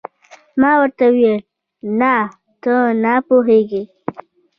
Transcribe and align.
ما 0.61 0.71
ورته 0.81 1.05
وویل: 1.09 1.39
نه، 1.99 2.15
ته 2.63 2.75
نه 3.03 3.13
پوهېږې. 3.27 3.83